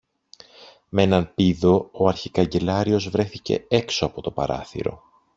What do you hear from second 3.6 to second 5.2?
έξω από το παράθυρο